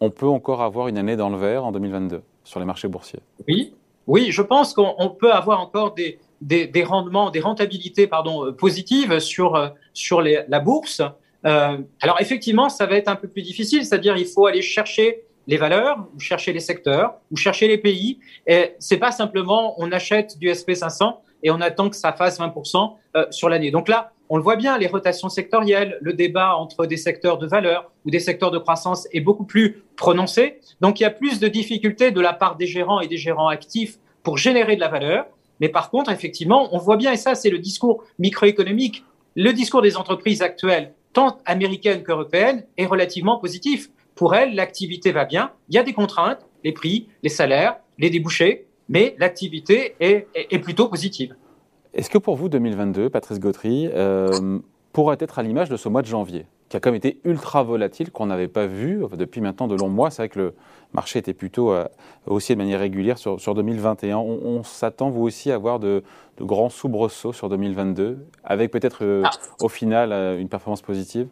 on 0.00 0.10
peut 0.10 0.26
encore 0.26 0.62
avoir 0.62 0.88
une 0.88 0.98
année 0.98 1.16
dans 1.16 1.28
le 1.28 1.36
vert 1.36 1.64
en 1.64 1.72
2022 1.72 2.22
sur 2.44 2.60
les 2.60 2.66
marchés 2.66 2.88
boursiers. 2.88 3.20
Oui, 3.46 3.74
oui, 4.06 4.28
je 4.30 4.42
pense 4.42 4.74
qu'on 4.74 5.16
peut 5.18 5.32
avoir 5.32 5.60
encore 5.60 5.94
des, 5.94 6.18
des, 6.40 6.84
rendements, 6.84 7.30
des 7.30 7.40
rentabilités 7.40 8.06
pardon, 8.06 8.46
euh, 8.46 8.52
positives 8.52 9.18
sur, 9.18 9.56
euh, 9.56 9.68
sur 9.92 10.22
la 10.22 10.60
bourse. 10.60 11.02
Euh, 11.44 11.78
alors 12.00 12.20
effectivement, 12.20 12.68
ça 12.68 12.86
va 12.86 12.96
être 12.96 13.08
un 13.08 13.16
peu 13.16 13.28
plus 13.28 13.42
difficile, 13.42 13.84
c'est-à-dire 13.84 14.16
il 14.16 14.26
faut 14.26 14.46
aller 14.46 14.62
chercher 14.62 15.22
les 15.48 15.56
valeurs, 15.56 16.06
ou 16.14 16.20
chercher 16.20 16.52
les 16.52 16.60
secteurs, 16.60 17.14
ou 17.32 17.36
chercher 17.36 17.66
les 17.66 17.78
pays. 17.78 18.20
Et 18.46 18.76
c'est 18.78 18.98
pas 18.98 19.10
simplement 19.10 19.74
on 19.80 19.90
achète 19.90 20.38
du 20.38 20.48
SP 20.54 20.74
500 20.74 21.20
et 21.42 21.50
on 21.50 21.60
attend 21.60 21.88
que 21.90 21.96
ça 21.96 22.12
fasse 22.12 22.38
20% 22.38 22.94
sur 23.30 23.48
l'année. 23.48 23.70
Donc 23.72 23.88
là, 23.88 24.12
on 24.28 24.36
le 24.36 24.42
voit 24.42 24.56
bien, 24.56 24.76
les 24.76 24.86
rotations 24.86 25.30
sectorielles, 25.30 25.96
le 26.02 26.12
débat 26.12 26.54
entre 26.54 26.84
des 26.84 26.98
secteurs 26.98 27.38
de 27.38 27.46
valeur 27.46 27.90
ou 28.04 28.10
des 28.10 28.20
secteurs 28.20 28.50
de 28.50 28.58
croissance 28.58 29.08
est 29.12 29.20
beaucoup 29.20 29.44
plus 29.44 29.82
prononcé. 29.96 30.60
Donc 30.82 31.00
il 31.00 31.04
y 31.04 31.06
a 31.06 31.10
plus 31.10 31.40
de 31.40 31.48
difficultés 31.48 32.10
de 32.10 32.20
la 32.20 32.34
part 32.34 32.56
des 32.56 32.66
gérants 32.66 33.00
et 33.00 33.08
des 33.08 33.16
gérants 33.16 33.48
actifs 33.48 33.98
pour 34.22 34.36
générer 34.36 34.76
de 34.76 34.80
la 34.80 34.88
valeur. 34.88 35.26
Mais 35.60 35.70
par 35.70 35.88
contre, 35.90 36.12
effectivement, 36.12 36.68
on 36.72 36.78
voit 36.78 36.98
bien, 36.98 37.12
et 37.12 37.16
ça 37.16 37.34
c'est 37.34 37.50
le 37.50 37.58
discours 37.58 38.04
microéconomique, 38.18 39.02
le 39.34 39.52
discours 39.52 39.80
des 39.80 39.96
entreprises 39.96 40.42
actuelles, 40.42 40.92
tant 41.14 41.38
américaines 41.46 42.02
qu'européennes, 42.02 42.66
est 42.76 42.86
relativement 42.86 43.38
positif. 43.38 43.88
Pour 44.18 44.34
elles, 44.34 44.54
l'activité 44.54 45.12
va 45.12 45.24
bien, 45.24 45.52
il 45.68 45.76
y 45.76 45.78
a 45.78 45.84
des 45.84 45.92
contraintes, 45.92 46.44
les 46.64 46.72
prix, 46.72 47.08
les 47.22 47.28
salaires, 47.28 47.76
les 47.98 48.10
débouchés, 48.10 48.66
mais 48.88 49.14
l'activité 49.18 49.94
est 50.00 50.58
plutôt 50.58 50.88
positive. 50.88 51.36
Est-ce 51.94 52.10
que 52.10 52.18
pour 52.18 52.36
vous, 52.36 52.48
2022, 52.48 53.10
Patrice 53.10 53.40
Gautry, 53.40 53.88
euh, 53.92 54.58
pourrait 54.92 55.16
être 55.20 55.38
à 55.38 55.42
l'image 55.42 55.68
de 55.68 55.76
ce 55.76 55.88
mois 55.88 56.02
de 56.02 56.06
janvier, 56.06 56.46
qui 56.68 56.76
a 56.76 56.80
quand 56.80 56.90
même 56.90 56.96
été 56.96 57.20
ultra 57.24 57.62
volatile, 57.62 58.10
qu'on 58.10 58.26
n'avait 58.26 58.48
pas 58.48 58.66
vu 58.66 59.02
depuis 59.16 59.40
maintenant 59.40 59.68
de 59.68 59.74
longs 59.74 59.88
mois? 59.88 60.10
C'est 60.10 60.22
vrai 60.22 60.28
que 60.28 60.38
le 60.38 60.54
marché 60.92 61.18
était 61.18 61.32
plutôt 61.32 61.72
euh, 61.72 61.86
aussi 62.26 62.52
de 62.52 62.58
manière 62.58 62.80
régulière 62.80 63.18
sur, 63.18 63.36
2021. 63.54 64.18
On, 64.18 64.62
s'attend, 64.62 65.10
vous 65.10 65.22
aussi, 65.22 65.50
à 65.50 65.54
avoir 65.54 65.78
de, 65.78 66.02
grands 66.40 66.70
soubresauts 66.70 67.32
sur 67.32 67.48
2022, 67.48 68.26
avec 68.44 68.70
peut-être 68.70 69.04
euh, 69.04 69.22
ah. 69.24 69.30
au 69.60 69.68
final 69.68 70.12
une 70.38 70.48
performance 70.48 70.82
positive? 70.82 71.28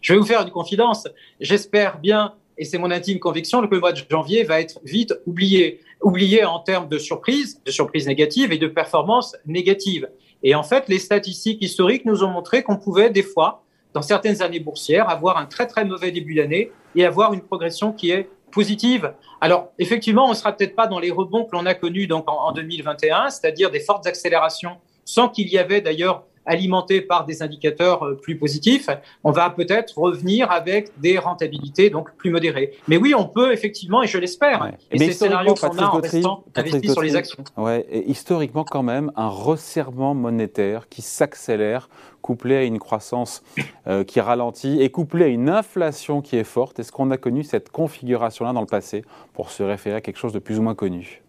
Je 0.00 0.12
vais 0.12 0.18
vous 0.18 0.26
faire 0.26 0.42
une 0.42 0.50
confidence. 0.50 1.08
J'espère 1.40 1.98
bien 1.98 2.34
et 2.58 2.64
c'est 2.64 2.78
mon 2.78 2.90
intime 2.90 3.18
conviction 3.18 3.66
que 3.66 3.74
le 3.74 3.80
mois 3.80 3.92
de 3.92 4.00
janvier 4.10 4.44
va 4.44 4.60
être 4.60 4.80
vite 4.84 5.14
oublié, 5.26 5.80
oublié 6.02 6.44
en 6.44 6.58
termes 6.58 6.88
de 6.88 6.98
surprises, 6.98 7.62
de 7.64 7.70
surprises 7.70 8.06
négatives 8.06 8.52
et 8.52 8.58
de 8.58 8.66
performances 8.66 9.34
négatives. 9.46 10.08
Et 10.42 10.54
en 10.54 10.62
fait, 10.62 10.88
les 10.88 10.98
statistiques 10.98 11.62
historiques 11.62 12.04
nous 12.04 12.22
ont 12.22 12.28
montré 12.28 12.62
qu'on 12.62 12.76
pouvait 12.76 13.10
des 13.10 13.22
fois, 13.22 13.64
dans 13.94 14.02
certaines 14.02 14.42
années 14.42 14.60
boursières, 14.60 15.08
avoir 15.08 15.38
un 15.38 15.46
très 15.46 15.66
très 15.66 15.84
mauvais 15.84 16.10
début 16.10 16.34
d'année 16.34 16.70
et 16.94 17.04
avoir 17.04 17.32
une 17.32 17.40
progression 17.40 17.92
qui 17.92 18.10
est 18.10 18.28
positive. 18.52 19.14
Alors, 19.40 19.72
effectivement, 19.78 20.26
on 20.26 20.30
ne 20.30 20.34
sera 20.34 20.52
peut-être 20.52 20.76
pas 20.76 20.86
dans 20.86 20.98
les 20.98 21.10
rebonds 21.10 21.44
que 21.44 21.52
l'on 21.52 21.64
a 21.64 21.74
connus 21.74 22.06
donc 22.06 22.28
en, 22.28 22.48
en 22.48 22.52
2021, 22.52 23.30
c'est-à-dire 23.30 23.70
des 23.70 23.80
fortes 23.80 24.06
accélérations, 24.06 24.76
sans 25.04 25.28
qu'il 25.28 25.48
y 25.48 25.56
avait 25.56 25.80
d'ailleurs 25.80 26.24
alimenté 26.46 27.00
par 27.00 27.26
des 27.26 27.42
indicateurs 27.42 28.02
euh, 28.02 28.14
plus 28.14 28.36
positifs, 28.36 28.88
on 29.24 29.30
va 29.30 29.50
peut-être 29.50 29.98
revenir 29.98 30.50
avec 30.50 30.90
des 31.00 31.18
rentabilités 31.18 31.90
donc 31.90 32.14
plus 32.16 32.30
modérées. 32.30 32.72
Mais 32.88 32.96
oui, 32.96 33.14
on 33.14 33.26
peut 33.26 33.52
effectivement, 33.52 34.02
et 34.02 34.06
je 34.06 34.18
l'espère, 34.18 34.72
et 34.90 34.98
ces 34.98 35.12
scénarios 35.12 35.54
qu'on 35.54 35.78
a 35.78 35.86
en 35.86 36.00
restant 36.00 36.44
investis 36.54 36.92
sur 36.92 37.02
les 37.02 37.16
actions. 37.16 37.44
Ouais, 37.56 37.86
et 37.90 38.08
historiquement 38.10 38.64
quand 38.64 38.82
même, 38.82 39.12
un 39.16 39.28
resserrement 39.28 40.14
monétaire 40.14 40.88
qui 40.88 41.02
s'accélère, 41.02 41.88
couplé 42.20 42.56
à 42.56 42.62
une 42.64 42.78
croissance 42.78 43.42
euh, 43.86 44.04
qui 44.04 44.20
ralentit 44.20 44.80
et 44.82 44.90
couplé 44.90 45.24
à 45.24 45.28
une 45.28 45.48
inflation 45.48 46.20
qui 46.20 46.36
est 46.36 46.44
forte. 46.44 46.78
Est-ce 46.78 46.92
qu'on 46.92 47.10
a 47.10 47.16
connu 47.16 47.44
cette 47.44 47.70
configuration-là 47.70 48.52
dans 48.52 48.60
le 48.60 48.66
passé 48.66 49.04
pour 49.32 49.50
se 49.50 49.62
référer 49.62 49.96
à 49.96 50.00
quelque 50.00 50.18
chose 50.18 50.32
de 50.32 50.38
plus 50.38 50.58
ou 50.58 50.62
moins 50.62 50.74
connu? 50.74 51.22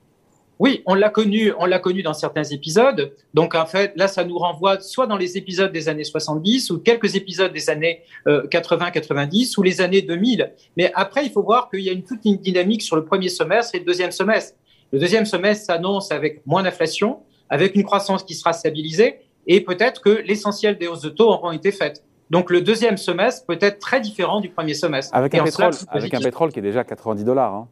Oui, 0.62 0.84
on 0.86 0.94
l'a 0.94 1.10
connu, 1.10 1.52
on 1.58 1.66
l'a 1.66 1.80
connu 1.80 2.04
dans 2.04 2.14
certains 2.14 2.44
épisodes. 2.44 3.16
Donc 3.34 3.56
en 3.56 3.66
fait, 3.66 3.94
là, 3.96 4.08
ça 4.08 4.24
nous 4.24 4.38
renvoie 4.38 4.80
soit 4.80 5.08
dans 5.08 5.18
les 5.18 5.36
épisodes 5.36 5.72
des 5.72 5.90
années 5.90 6.04
70 6.04 6.70
ou 6.70 6.78
quelques 6.78 7.16
épisodes 7.16 7.52
des 7.52 7.72
années 7.72 8.04
80-90 8.28 8.28
euh, 8.28 9.54
ou 9.58 9.64
les 9.64 9.82
années 9.82 10.04
2000. 10.04 10.54
Mais 10.78 10.92
après, 10.94 11.26
il 11.26 11.32
faut 11.32 11.42
voir 11.42 11.68
qu'il 11.68 11.80
y 11.80 11.90
a 11.90 11.94
une 11.94 12.04
toute 12.04 12.24
une 12.26 12.38
dynamique 12.38 12.84
sur 12.84 12.96
le 12.96 13.04
premier 13.04 13.30
semestre 13.30 13.74
et 13.74 13.80
le 13.80 13.86
deuxième 13.86 14.12
semestre. 14.12 14.56
Le 14.92 15.00
deuxième 15.00 15.26
semestre 15.26 15.66
s'annonce 15.66 16.12
avec 16.12 16.46
moins 16.46 16.62
d'inflation, 16.62 17.22
avec 17.50 17.74
une 17.74 17.84
croissance 17.84 18.22
qui 18.22 18.36
sera 18.36 18.54
stabilisée 18.54 19.16
et 19.48 19.62
peut-être 19.62 20.00
que 20.00 20.22
l'essentiel 20.28 20.78
des 20.78 20.86
hausses 20.86 21.02
de 21.02 21.10
taux 21.10 21.30
auront 21.30 21.54
été 21.54 21.72
faites. 21.72 22.04
Donc 22.30 22.52
le 22.52 22.62
deuxième 22.62 22.98
semestre 22.98 23.48
peut 23.48 23.58
être 23.62 23.80
très 23.80 24.00
différent 24.00 24.40
du 24.40 24.50
premier 24.50 24.76
semestre. 24.76 25.16
Avec, 25.16 25.34
un 25.34 25.44
pétrole, 25.44 25.74
avec 25.88 26.14
un 26.14 26.20
pétrole, 26.20 26.52
qui 26.52 26.60
est 26.60 26.62
déjà 26.62 26.82
à 26.82 26.84
90 26.84 27.24
dollars. 27.24 27.56
Hein 27.56 27.68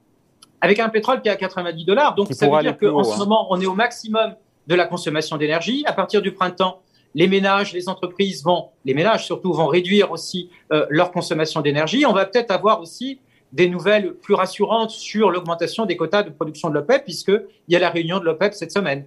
avec 0.62 0.80
un 0.80 0.89
pétrole 0.89 1.22
qui 1.22 1.30
est 1.30 1.32
à 1.32 1.36
90 1.36 1.86
dollars. 1.86 2.16
Donc, 2.16 2.34
ça 2.34 2.50
veut 2.50 2.62
dire 2.62 2.78
qu'en 2.78 3.04
ce 3.04 3.13
hein. 3.13 3.18
moment, 3.18 3.48
on 3.50 3.60
est 3.60 3.66
au 3.66 3.74
maximum 3.74 4.36
de 4.68 4.75
la 4.75 4.86
consommation 4.86 5.38
d'énergie. 5.38 5.84
À 5.86 5.94
partir 5.94 6.22
du 6.22 6.32
printemps, 6.34 6.82
les 7.16 7.28
ménages, 7.28 7.74
les 7.74 7.89
entreprises 7.89 8.44
vont, 8.44 8.70
les 8.86 8.94
ménages 8.94 9.25
surtout, 9.25 9.51
vont 9.54 9.68
réduire 9.68 10.12
aussi 10.12 10.50
euh, 10.72 10.86
leur 10.89 11.12
consommation 11.12 11.62
d'énergie. 11.62 12.06
On 12.06 12.13
va 12.13 12.25
peut-être 12.25 12.51
avoir 12.51 12.82
aussi 12.82 13.20
des 13.51 13.68
nouvelles 13.68 14.13
plus 14.13 14.36
rassurantes 14.36 14.92
sur 14.92 15.32
l'augmentation 15.32 15.86
des 15.86 15.98
quotas 15.98 16.24
de 16.24 16.30
production 16.30 16.70
de 16.70 16.75
l'OPEP, 16.75 17.04
puisqu'il 17.04 17.42
y 17.68 17.75
a 17.75 17.80
la 17.80 17.89
réunion 17.89 18.20
de 18.20 18.25
l'OPEP 18.25 18.54
cette 18.54 18.72
semaine. 18.72 19.06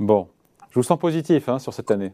Bon, 0.00 0.26
je 0.70 0.74
vous 0.74 0.82
sens 0.82 0.98
positif 0.98 1.48
hein, 1.48 1.60
sur 1.60 1.72
cette 1.72 1.90
année. 1.92 2.12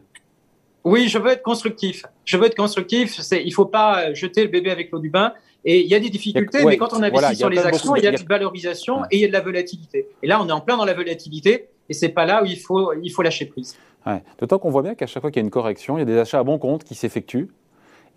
Oui, 0.83 1.07
je 1.07 1.17
veux 1.17 1.31
être 1.31 1.43
constructif. 1.43 2.05
Je 2.25 2.37
veux 2.37 2.45
être 2.45 2.55
constructif. 2.55 3.19
Il 3.31 3.47
ne 3.47 3.51
faut 3.51 3.65
pas 3.65 4.13
jeter 4.13 4.43
le 4.43 4.49
bébé 4.49 4.71
avec 4.71 4.91
l'eau 4.91 4.99
du 4.99 5.09
bain. 5.09 5.33
Et 5.63 5.81
il 5.81 5.87
y 5.87 5.95
a 5.95 5.99
des 5.99 6.09
difficultés, 6.09 6.65
mais 6.65 6.77
quand 6.77 6.93
on 6.93 7.03
investit 7.03 7.35
sur 7.35 7.49
les 7.49 7.59
actions, 7.59 7.95
il 7.95 8.03
y 8.03 8.07
a 8.07 8.11
de 8.11 8.23
valorisation 8.27 9.03
et 9.11 9.17
il 9.17 9.21
y 9.21 9.25
a 9.25 9.27
de 9.27 9.33
la 9.33 9.41
volatilité. 9.41 10.07
Et 10.23 10.27
là, 10.27 10.41
on 10.41 10.47
est 10.47 10.51
en 10.51 10.61
plein 10.61 10.77
dans 10.77 10.85
la 10.85 10.93
volatilité 10.93 11.67
et 11.87 11.93
c'est 11.93 12.09
pas 12.09 12.25
là 12.25 12.41
où 12.41 12.45
il 12.45 12.57
faut, 12.57 12.93
il 12.93 13.09
faut 13.09 13.21
lâcher 13.21 13.45
prise. 13.45 13.77
Ouais. 14.05 14.23
D'autant 14.39 14.57
qu'on 14.57 14.71
voit 14.71 14.81
bien 14.81 14.95
qu'à 14.95 15.05
chaque 15.05 15.21
fois 15.21 15.29
qu'il 15.29 15.39
y 15.39 15.43
a 15.43 15.45
une 15.45 15.51
correction, 15.51 15.97
il 15.97 15.99
y 15.99 16.03
a 16.03 16.05
des 16.05 16.17
achats 16.17 16.39
à 16.39 16.43
bon 16.43 16.57
compte 16.57 16.83
qui 16.83 16.95
s'effectuent 16.95 17.49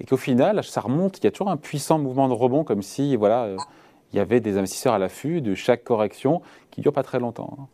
et 0.00 0.04
qu'au 0.04 0.16
final, 0.16 0.62
ça 0.64 0.80
remonte. 0.80 1.18
Il 1.18 1.24
y 1.24 1.26
a 1.26 1.30
toujours 1.30 1.50
un 1.50 1.56
puissant 1.56 1.98
mouvement 1.98 2.28
de 2.28 2.32
rebond, 2.32 2.64
comme 2.64 2.82
si 2.82 3.16
voilà, 3.16 3.44
euh, 3.44 3.56
il 4.12 4.16
y 4.16 4.20
avait 4.20 4.40
des 4.40 4.56
investisseurs 4.56 4.94
à 4.94 4.98
l'affût 4.98 5.40
de 5.40 5.54
chaque 5.54 5.84
correction 5.84 6.40
qui 6.70 6.80
ne 6.80 6.84
dure 6.84 6.92
pas 6.92 7.02
très 7.02 7.18
longtemps. 7.18 7.56
Hein. 7.60 7.66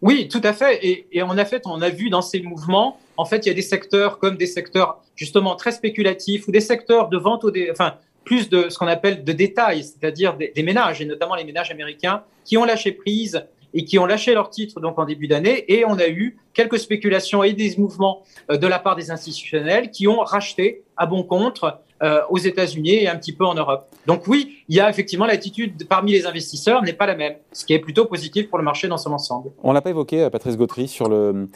Oui, 0.00 0.28
tout 0.28 0.40
à 0.44 0.52
fait. 0.52 0.78
Et, 0.86 1.08
et, 1.10 1.22
en 1.22 1.34
fait, 1.44 1.62
on 1.66 1.82
a 1.82 1.88
vu 1.88 2.08
dans 2.08 2.22
ces 2.22 2.40
mouvements, 2.40 2.98
en 3.16 3.24
fait, 3.24 3.46
il 3.46 3.48
y 3.48 3.52
a 3.52 3.54
des 3.54 3.62
secteurs 3.62 4.18
comme 4.18 4.36
des 4.36 4.46
secteurs 4.46 5.02
justement 5.16 5.56
très 5.56 5.72
spéculatifs 5.72 6.46
ou 6.46 6.52
des 6.52 6.60
secteurs 6.60 7.08
de 7.08 7.18
vente 7.18 7.42
au 7.42 7.50
dé... 7.50 7.68
enfin, 7.72 7.94
plus 8.28 8.50
de 8.50 8.68
ce 8.68 8.76
qu'on 8.76 8.86
appelle 8.88 9.24
de 9.24 9.32
détails, 9.32 9.82
c'est-à-dire 9.82 10.36
des, 10.36 10.62
ménages, 10.62 11.00
et 11.00 11.06
notamment 11.06 11.34
les 11.34 11.44
ménages 11.44 11.70
américains, 11.70 12.24
qui 12.44 12.58
ont 12.58 12.66
lâché 12.66 12.92
prise 12.92 13.42
et 13.72 13.86
qui 13.86 13.98
ont 13.98 14.04
lâché 14.04 14.34
leurs 14.34 14.50
titres 14.50 14.80
donc 14.80 14.98
en 14.98 15.06
début 15.06 15.28
d'année. 15.28 15.64
Et 15.68 15.86
on 15.86 15.98
a 15.98 16.08
eu 16.08 16.36
quelques 16.52 16.78
spéculations 16.78 17.42
et 17.42 17.54
des 17.54 17.74
mouvements 17.78 18.22
euh, 18.50 18.58
de 18.58 18.66
la 18.66 18.78
part 18.78 18.96
des 18.96 19.10
institutionnels 19.10 19.90
qui 19.90 20.06
ont 20.08 20.18
racheté 20.18 20.82
à 20.98 21.06
bon 21.06 21.22
compte 21.22 21.64
euh, 22.02 22.20
aux 22.28 22.36
États-Unis 22.36 22.96
et 22.96 23.08
un 23.08 23.16
petit 23.16 23.32
peu 23.32 23.46
en 23.46 23.54
Europe. 23.54 23.88
Donc 24.06 24.26
oui, 24.26 24.58
il 24.68 24.76
y 24.76 24.80
a 24.80 24.90
effectivement 24.90 25.24
l'attitude 25.24 25.88
parmi 25.88 26.12
les 26.12 26.26
investisseurs 26.26 26.82
n'est 26.82 26.92
pas 26.92 27.06
la 27.06 27.14
même, 27.14 27.36
ce 27.52 27.64
qui 27.64 27.72
est 27.72 27.78
plutôt 27.78 28.04
positif 28.04 28.50
pour 28.50 28.58
le 28.58 28.64
marché 28.64 28.88
dans 28.88 28.98
son 28.98 29.12
ensemble. 29.12 29.52
On 29.62 29.72
l'a 29.72 29.80
pas 29.80 29.90
évoqué, 29.90 30.22
euh, 30.22 30.30
Patrice 30.30 30.58
Gautry, 30.58 30.86
sur 30.86 31.08
le, 31.08 31.48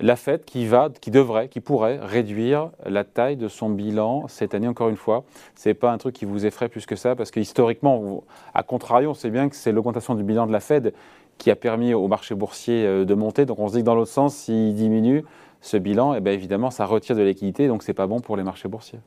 la 0.00 0.16
Fed 0.16 0.44
qui 0.44 0.66
va, 0.66 0.90
qui 1.00 1.10
devrait, 1.10 1.48
qui 1.48 1.60
pourrait 1.60 1.98
réduire 2.00 2.70
la 2.84 3.04
taille 3.04 3.36
de 3.36 3.48
son 3.48 3.70
bilan 3.70 4.26
cette 4.28 4.54
année 4.54 4.68
encore 4.68 4.88
une 4.88 4.96
fois. 4.96 5.24
C'est 5.54 5.74
pas 5.74 5.92
un 5.92 5.98
truc 5.98 6.14
qui 6.14 6.24
vous 6.24 6.44
effraie 6.44 6.68
plus 6.68 6.86
que 6.86 6.96
ça 6.96 7.14
parce 7.14 7.30
que 7.30 7.40
historiquement, 7.40 8.24
à 8.54 8.62
contrario, 8.62 9.10
on 9.10 9.14
sait 9.14 9.30
bien 9.30 9.48
que 9.48 9.56
c'est 9.56 9.72
l'augmentation 9.72 10.14
du 10.14 10.24
bilan 10.24 10.46
de 10.46 10.52
la 10.52 10.60
Fed 10.60 10.92
qui 11.38 11.50
a 11.50 11.56
permis 11.56 11.94
au 11.94 12.08
marché 12.08 12.34
boursier 12.34 12.84
euh, 12.84 13.04
de 13.04 13.14
monter. 13.14 13.44
Donc 13.44 13.58
on 13.58 13.68
se 13.68 13.74
dit 13.74 13.80
que 13.80 13.84
dans 13.84 13.94
l'autre 13.94 14.10
sens, 14.10 14.34
s'il 14.34 14.74
diminue 14.74 15.24
ce 15.60 15.76
bilan, 15.76 16.14
eh 16.14 16.20
bien 16.20 16.32
évidemment, 16.32 16.70
ça 16.70 16.86
retire 16.86 17.16
de 17.16 17.20
la 17.20 17.28
liquidité, 17.28 17.68
donc 17.68 17.82
c'est 17.82 17.94
pas 17.94 18.06
bon 18.06 18.20
pour 18.20 18.36
les 18.36 18.42
marchés 18.42 18.68
boursiers. 18.68 19.00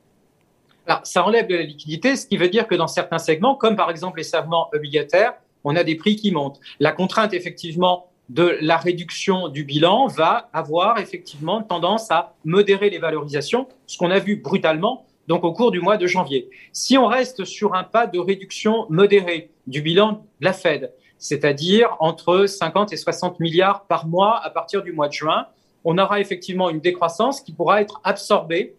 Alors, 0.86 1.00
ça 1.04 1.24
enlève 1.24 1.46
de 1.46 1.54
la 1.54 1.62
liquidité, 1.62 2.16
ce 2.16 2.26
qui 2.26 2.36
veut 2.36 2.48
dire 2.48 2.66
que 2.66 2.74
dans 2.74 2.86
certains 2.86 3.18
segments, 3.18 3.54
comme 3.54 3.76
par 3.76 3.90
exemple 3.90 4.18
les 4.18 4.24
serments 4.24 4.68
obligataires, 4.72 5.34
on 5.64 5.76
a 5.76 5.84
des 5.84 5.94
prix 5.94 6.16
qui 6.16 6.32
montent. 6.32 6.60
La 6.80 6.92
contrainte, 6.92 7.34
effectivement, 7.34 8.09
de 8.30 8.56
la 8.60 8.76
réduction 8.76 9.48
du 9.48 9.64
bilan 9.64 10.06
va 10.06 10.48
avoir 10.52 10.98
effectivement 10.98 11.62
tendance 11.62 12.10
à 12.12 12.34
modérer 12.44 12.88
les 12.88 12.98
valorisations, 12.98 13.66
ce 13.86 13.98
qu'on 13.98 14.10
a 14.10 14.20
vu 14.20 14.36
brutalement 14.36 15.04
au 15.28 15.52
cours 15.52 15.70
du 15.70 15.80
mois 15.80 15.96
de 15.96 16.06
janvier. 16.06 16.48
Si 16.72 16.98
on 16.98 17.06
reste 17.06 17.44
sur 17.44 17.74
un 17.74 17.84
pas 17.84 18.06
de 18.06 18.18
réduction 18.18 18.86
modérée 18.88 19.50
du 19.66 19.82
bilan 19.82 20.24
de 20.40 20.44
la 20.44 20.52
Fed, 20.52 20.92
c'est-à-dire 21.18 21.96
entre 22.00 22.46
50 22.46 22.92
et 22.92 22.96
60 22.96 23.40
milliards 23.40 23.84
par 23.84 24.06
mois 24.06 24.40
à 24.42 24.50
partir 24.50 24.82
du 24.82 24.92
mois 24.92 25.08
de 25.08 25.12
juin, 25.12 25.46
on 25.84 25.98
aura 25.98 26.20
effectivement 26.20 26.70
une 26.70 26.80
décroissance 26.80 27.40
qui 27.40 27.52
pourra 27.52 27.80
être 27.80 28.00
absorbée 28.04 28.74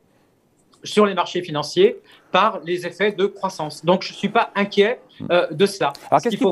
sur 0.84 1.06
les 1.06 1.14
marchés 1.14 1.42
financiers 1.42 2.00
par 2.32 2.62
les 2.64 2.86
effets 2.86 3.12
de 3.12 3.26
croissance. 3.26 3.86
Donc, 3.86 4.04
je 4.04 4.12
ne 4.12 4.16
suis 4.16 4.30
pas 4.30 4.52
inquiet 4.56 5.00
euh, 5.30 5.48
de 5.52 5.66
cela. 5.66 5.94
Alors, 6.10 6.22
qu'est-ce 6.22 6.36
qui, 6.36 6.44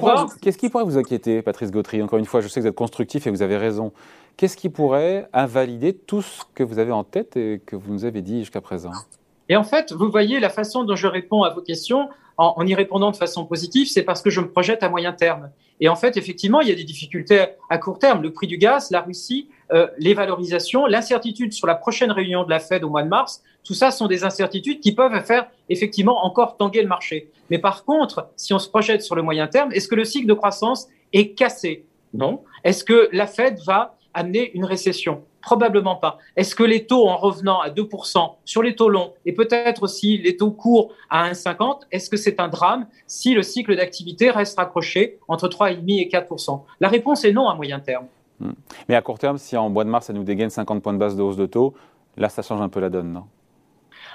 qui, 0.60 0.70
pourrait 0.70 0.84
vous 0.84 0.98
inquiéter, 0.98 1.42
Patrice 1.42 1.72
Gautry? 1.72 2.02
Encore 2.02 2.20
une 2.20 2.26
fois, 2.26 2.42
je 2.42 2.48
sais 2.48 2.60
que 2.60 2.66
vous 2.66 2.70
êtes 2.70 2.76
constructif 2.76 3.28
et 3.28 3.30
vous 3.30 3.42
avez 3.42 3.58
raison. 3.58 3.92
Qu'est-ce 4.38 4.58
qui 4.58 4.70
pourrait 4.70 5.28
invalider 5.34 5.94
tout 5.94 6.22
ce 6.22 6.44
que 6.54 6.64
vous 6.64 6.80
avez 6.80 6.92
en 6.92 7.04
tête 7.04 7.36
et 7.36 7.62
que 7.66 7.76
vous 7.76 7.92
nous 7.92 8.06
avez 8.06 8.22
dit 8.22 8.40
jusqu'à 8.40 8.62
présent? 8.62 8.92
Et 9.50 9.56
en 9.56 9.64
fait, 9.64 9.92
vous 9.92 10.10
voyez 10.10 10.40
la 10.40 10.50
façon 10.50 10.84
dont 10.84 10.96
je 10.96 11.08
réponds 11.08 11.44
à 11.44 11.50
vos 11.50 11.62
questions, 11.62 12.10
en, 12.39 12.65
y 12.65 12.74
répondant 12.74 13.12
de 13.12 13.17
façon 13.17 13.46
positive, 13.46 13.88
c'est 13.89 14.03
parce 14.03 14.22
que 14.22 14.29
je 14.29 14.39
me 14.39 14.50
projette 14.50 14.81
à 14.81 14.89
moyen 14.89 15.12
terme. 15.12 15.51
Et 15.81 15.89
en 15.89 15.96
fait, 15.96 16.15
effectivement, 16.15 16.62
il 16.62 16.69
y 16.69 16.72
a 16.72 16.75
des 16.75 16.86
difficultés 16.86 17.46
à 17.69 17.77
court 17.77 18.00
terme. 18.00 18.22
Le 18.22 18.31
prix 18.31 18.48
du 18.48 18.58
gaz, 18.58 18.91
la 18.91 19.01
Russie, 19.01 19.50
euh, 19.74 19.88
les 19.98 20.13
valorisations, 20.13 20.86
l'incertitude 20.86 21.51
sur 21.51 21.67
la 21.67 21.75
prochaine 21.75 22.12
réunion 22.12 22.46
de 22.46 22.50
la 22.50 22.60
Fed 22.60 22.86
au 22.86 22.89
mois 22.89 23.03
de 23.03 23.10
mars, 23.10 23.43
tout 23.65 23.74
ça 23.74 23.91
sont 23.91 24.08
des 24.08 24.24
incertitudes 24.24 24.79
qui 24.79 24.93
peuvent 24.93 25.22
faire 25.25 25.48
effectivement 25.67 26.25
encore 26.25 26.55
tanguer 26.55 26.81
le 26.81 26.88
marché. 26.88 27.29
Mais 27.50 27.60
par 27.60 27.84
contre, 27.84 28.29
si 28.38 28.53
on 28.53 28.60
se 28.60 28.69
projette 28.69 29.03
sur 29.03 29.15
le 29.15 29.22
moyen 29.22 29.48
terme, 29.48 29.74
est-ce 29.74 29.89
que 29.89 29.96
le 29.96 30.05
cycle 30.05 30.27
de 30.27 30.34
croissance 30.34 30.88
est 31.12 31.34
cassé? 31.34 31.86
Non. 32.13 32.43
Est-ce 32.63 32.86
que 32.86 33.10
la 33.12 33.27
Fed 33.27 33.60
va 33.65 33.98
amener 34.13 34.51
une 34.53 34.65
récession? 34.65 35.24
Probablement 35.41 35.96
pas. 35.96 36.17
Est-ce 36.36 36.55
que 36.55 36.63
les 36.63 36.86
taux 36.86 37.08
en 37.08 37.17
revenant 37.17 37.60
à 37.62 37.69
2% 37.69 38.36
sur 38.46 38.62
les 38.62 38.75
taux 38.75 38.89
longs 38.89 39.13
et 39.25 39.34
peut-être 39.34 39.84
aussi 39.84 40.17
les 40.17 40.36
taux 40.36 40.51
courts 40.51 40.91
à 41.10 41.31
1,50, 41.31 41.81
est-ce 41.91 42.10
que 42.10 42.17
c'est 42.17 42.39
un 42.39 42.48
drame 42.48 42.88
si 43.08 43.34
le 43.34 43.43
cycle 43.43 43.75
d'activité 43.75 44.31
reste 44.31 44.58
raccroché 44.58 45.17
entre 45.27 45.48
3,5 45.48 46.01
et 46.01 46.10
4% 46.10 46.62
La 46.79 46.89
réponse 46.89 47.24
est 47.24 47.31
non 47.31 47.48
à 47.48 47.55
moyen 47.55 47.79
terme. 47.79 48.05
Hmm. 48.39 48.51
Mais 48.88 48.96
à 48.96 49.01
court 49.01 49.19
terme, 49.19 49.38
si 49.38 49.55
en 49.58 49.69
mois 49.69 49.84
de 49.84 49.89
mars, 49.89 50.08
ça 50.08 50.13
nous 50.13 50.24
dégaine 50.24 50.50
50 50.50 50.81
points 50.81 50.93
de 50.93 50.98
base 50.98 51.15
de 51.15 51.22
hausse 51.22 51.38
de 51.38 51.46
taux, 51.46 51.74
là, 52.17 52.29
ça 52.29 52.41
change 52.41 52.62
un 52.62 52.69
peu 52.69 52.79
la 52.79 52.89
donne, 52.89 53.12
non? 53.12 53.24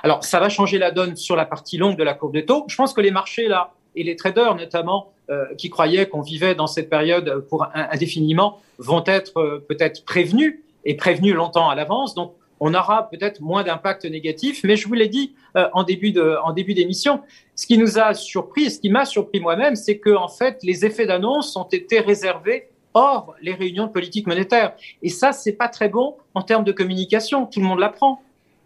Alors, 0.02 0.22
ça 0.22 0.38
va 0.38 0.50
changer 0.50 0.78
la 0.78 0.90
donne 0.90 1.16
sur 1.16 1.34
la 1.34 1.46
partie 1.46 1.78
longue 1.78 1.96
de 1.96 2.04
la 2.04 2.12
courbe 2.12 2.34
de 2.34 2.42
taux. 2.42 2.64
Je 2.68 2.76
pense 2.76 2.92
que 2.92 3.00
les 3.00 3.10
marchés, 3.10 3.48
là, 3.48 3.72
et 3.96 4.02
les 4.02 4.16
traders 4.16 4.54
notamment, 4.54 5.12
euh, 5.30 5.46
qui 5.56 5.70
croyaient 5.70 6.06
qu'on 6.06 6.20
vivait 6.20 6.54
dans 6.54 6.66
cette 6.66 6.90
période 6.90 7.46
pour 7.48 7.66
indéfiniment, 7.74 8.60
vont 8.78 9.02
être 9.06 9.38
euh, 9.38 9.64
peut-être 9.66 10.04
prévenus 10.04 10.60
et 10.84 10.96
prévenu 10.96 11.32
longtemps 11.32 11.68
à 11.68 11.74
l'avance. 11.74 12.14
Donc, 12.14 12.34
on 12.60 12.72
aura 12.74 13.10
peut-être 13.10 13.40
moins 13.40 13.62
d'impact 13.62 14.04
négatif. 14.04 14.62
Mais 14.64 14.76
je 14.76 14.86
vous 14.88 14.94
l'ai 14.94 15.08
dit 15.08 15.34
euh, 15.56 15.68
en 15.72 15.82
début 15.82 16.12
de, 16.12 16.36
en 16.44 16.52
début 16.52 16.74
d'émission, 16.74 17.20
ce 17.54 17.66
qui 17.66 17.78
nous 17.78 17.98
a 17.98 18.14
surpris, 18.14 18.70
ce 18.70 18.80
qui 18.80 18.90
m'a 18.90 19.04
surpris 19.04 19.40
moi-même, 19.40 19.76
c'est 19.76 19.98
que 19.98 20.14
en 20.14 20.28
fait, 20.28 20.58
les 20.62 20.84
effets 20.86 21.06
d'annonce 21.06 21.56
ont 21.56 21.68
été 21.70 22.00
réservés 22.00 22.68
hors 22.94 23.34
les 23.42 23.54
réunions 23.54 23.86
de 23.86 23.92
politique 23.92 24.26
monétaire. 24.26 24.74
Et 25.02 25.08
ça, 25.08 25.32
c'est 25.32 25.52
pas 25.52 25.68
très 25.68 25.88
bon 25.88 26.16
en 26.34 26.42
termes 26.42 26.64
de 26.64 26.72
communication. 26.72 27.46
Tout 27.46 27.60
le 27.60 27.66
monde 27.66 27.80
l'apprend. 27.80 28.22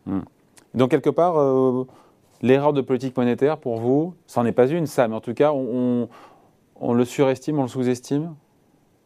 Hmm. 0.07 0.21
Donc 0.75 0.91
quelque 0.91 1.11
part, 1.11 1.39
euh, 1.39 1.87
l'erreur 2.43 2.73
de 2.73 2.83
politique 2.83 3.17
monétaire 3.17 3.57
pour 3.57 3.79
vous, 3.79 4.15
ça 4.27 4.43
n'en 4.43 4.47
est 4.47 4.53
pas 4.53 4.69
une, 4.69 4.87
ça, 4.87 5.09
mais 5.09 5.17
en 5.17 5.21
tout 5.21 5.35
cas, 5.35 5.53
on, 5.53 6.09
on 6.81 6.93
le 6.93 7.05
surestime, 7.05 7.59
on 7.59 7.63
le 7.63 7.69
sous-estime? 7.69 8.35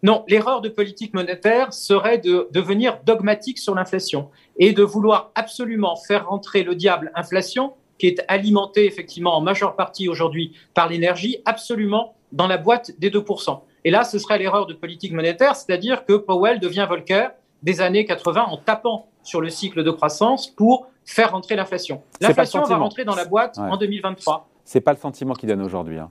Non, 0.04 0.24
l'erreur 0.26 0.60
de 0.62 0.68
politique 0.68 1.14
monétaire 1.14 1.72
serait 1.72 2.18
de 2.18 2.48
devenir 2.50 2.98
dogmatique 3.04 3.58
sur 3.58 3.74
l'inflation 3.74 4.30
et 4.56 4.72
de 4.72 4.82
vouloir 4.82 5.30
absolument 5.36 5.94
faire 5.94 6.28
rentrer 6.28 6.64
le 6.64 6.74
diable 6.74 7.12
inflation, 7.14 7.74
qui 7.98 8.08
est 8.08 8.24
alimenté 8.26 8.84
effectivement 8.86 9.36
en 9.36 9.40
majeure 9.40 9.76
partie 9.76 10.08
aujourd'hui 10.08 10.56
par 10.74 10.88
l'énergie, 10.88 11.38
absolument 11.44 12.14
dans 12.32 12.48
la 12.48 12.58
boîte 12.58 12.98
des 12.98 13.10
2%. 13.10 13.60
Et 13.84 13.92
là, 13.92 14.02
ce 14.02 14.18
serait 14.18 14.38
l'erreur 14.38 14.66
de 14.66 14.74
politique 14.74 15.12
monétaire, 15.12 15.54
c'est-à-dire 15.54 16.04
que 16.04 16.14
Powell 16.14 16.58
devient 16.58 16.86
Volcker 16.88 17.28
des 17.62 17.80
années 17.80 18.04
80 18.04 18.46
en 18.48 18.56
tapant 18.56 19.06
sur 19.22 19.40
le 19.40 19.50
cycle 19.50 19.84
de 19.84 19.90
croissance 19.92 20.48
pour 20.48 20.88
faire 21.04 21.30
rentrer 21.30 21.54
l'inflation. 21.54 22.02
L'inflation 22.20 22.62
va 22.64 22.76
rentrer 22.76 23.04
dans 23.04 23.14
la 23.14 23.24
boîte 23.24 23.56
en 23.58 23.76
2023. 23.76 24.48
C'est 24.64 24.80
pas 24.80 24.92
le 24.92 24.98
sentiment 24.98 25.34
qu'il 25.34 25.48
donne 25.48 25.62
aujourd'hui. 25.62 25.98
Hein. 25.98 26.10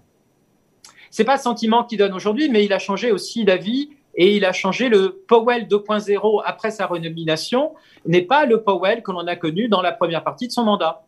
C'est 1.11 1.25
pas 1.25 1.35
le 1.35 1.41
sentiment 1.41 1.83
qu'il 1.83 1.99
donne 1.99 2.13
aujourd'hui, 2.13 2.49
mais 2.49 2.65
il 2.65 2.73
a 2.73 2.79
changé 2.79 3.11
aussi 3.11 3.45
d'avis 3.45 3.89
et 4.15 4.35
il 4.35 4.45
a 4.45 4.53
changé 4.53 4.89
le 4.89 5.23
Powell 5.27 5.67
2.0 5.67 6.41
après 6.45 6.71
sa 6.71 6.87
renomination 6.87 7.73
n'est 8.05 8.21
pas 8.21 8.45
le 8.45 8.63
Powell 8.63 9.03
que 9.03 9.11
l'on 9.11 9.27
a 9.27 9.35
connu 9.35 9.67
dans 9.67 9.81
la 9.81 9.91
première 9.91 10.23
partie 10.23 10.47
de 10.47 10.53
son 10.53 10.63
mandat. 10.63 11.03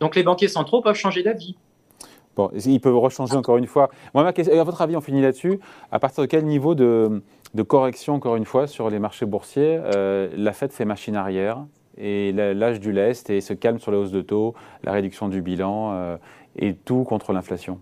Donc 0.00 0.16
les 0.16 0.22
banquiers 0.22 0.48
centraux 0.48 0.82
peuvent 0.82 0.96
changer 0.96 1.22
d'avis. 1.22 1.56
Bon, 2.36 2.50
ils 2.66 2.80
peuvent 2.80 2.98
rechanger 2.98 3.36
encore 3.36 3.56
une 3.58 3.66
fois. 3.66 3.90
Moi, 4.12 4.26
à 4.26 4.64
votre 4.64 4.82
avis, 4.82 4.96
on 4.96 5.00
finit 5.00 5.22
là-dessus. 5.22 5.60
À 5.92 6.00
partir 6.00 6.22
de 6.22 6.26
quel 6.26 6.44
niveau 6.44 6.74
de, 6.74 7.22
correction, 7.68 8.14
encore 8.14 8.34
une 8.34 8.44
fois, 8.44 8.66
sur 8.66 8.90
les 8.90 8.98
marchés 8.98 9.24
boursiers, 9.24 9.78
euh, 9.94 10.28
la 10.36 10.52
Fed 10.52 10.72
fait 10.72 10.84
machine 10.84 11.14
arrière 11.14 11.64
et 11.96 12.32
l'âge 12.32 12.80
du 12.80 12.90
lest 12.90 13.30
et 13.30 13.40
se 13.40 13.52
calme 13.52 13.78
sur 13.78 13.92
la 13.92 13.98
hausse 13.98 14.10
de 14.10 14.20
taux, 14.20 14.54
la 14.82 14.90
réduction 14.90 15.28
du 15.28 15.42
bilan 15.42 15.92
euh, 15.92 16.16
et 16.56 16.74
tout 16.74 17.04
contre 17.04 17.32
l'inflation? 17.32 17.78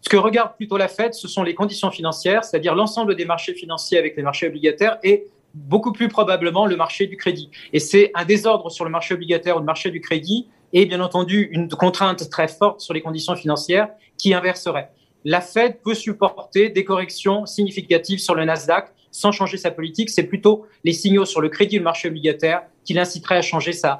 Ce 0.00 0.08
que 0.08 0.16
regarde 0.16 0.54
plutôt 0.56 0.76
la 0.76 0.88
Fed, 0.88 1.14
ce 1.14 1.28
sont 1.28 1.42
les 1.42 1.54
conditions 1.54 1.90
financières, 1.90 2.44
c'est-à-dire 2.44 2.74
l'ensemble 2.74 3.16
des 3.16 3.24
marchés 3.24 3.54
financiers 3.54 3.98
avec 3.98 4.16
les 4.16 4.22
marchés 4.22 4.46
obligataires 4.46 4.98
et 5.02 5.26
beaucoup 5.54 5.92
plus 5.92 6.08
probablement 6.08 6.66
le 6.66 6.76
marché 6.76 7.06
du 7.06 7.16
crédit. 7.16 7.50
Et 7.72 7.80
c'est 7.80 8.10
un 8.14 8.24
désordre 8.24 8.70
sur 8.70 8.84
le 8.84 8.90
marché 8.90 9.14
obligataire 9.14 9.56
ou 9.56 9.60
le 9.60 9.64
marché 9.64 9.90
du 9.90 10.00
crédit 10.00 10.48
et 10.72 10.86
bien 10.86 11.00
entendu 11.00 11.48
une 11.52 11.68
contrainte 11.68 12.30
très 12.30 12.48
forte 12.48 12.80
sur 12.80 12.94
les 12.94 13.00
conditions 13.00 13.34
financières 13.34 13.88
qui 14.16 14.34
inverserait. 14.34 14.90
La 15.24 15.40
Fed 15.40 15.80
peut 15.82 15.94
supporter 15.94 16.68
des 16.68 16.84
corrections 16.84 17.44
significatives 17.46 18.20
sur 18.20 18.34
le 18.34 18.44
Nasdaq 18.44 18.92
sans 19.10 19.32
changer 19.32 19.56
sa 19.56 19.70
politique. 19.70 20.10
C'est 20.10 20.24
plutôt 20.24 20.66
les 20.84 20.92
signaux 20.92 21.24
sur 21.24 21.40
le 21.40 21.48
crédit 21.48 21.76
et 21.76 21.78
le 21.78 21.84
marché 21.84 22.08
obligataire 22.08 22.62
qui 22.84 22.92
l'inciteraient 22.92 23.38
à 23.38 23.42
changer 23.42 23.72
ça, 23.72 23.98